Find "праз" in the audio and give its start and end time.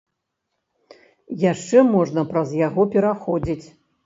2.33-2.49